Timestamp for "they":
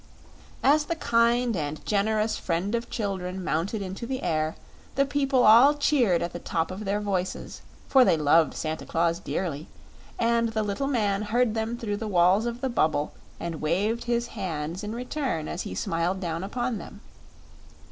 8.03-8.17